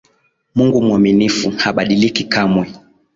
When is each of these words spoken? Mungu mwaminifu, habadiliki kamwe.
Mungu 0.55 0.81
mwaminifu, 0.81 1.49
habadiliki 1.49 2.23
kamwe. 2.23 2.67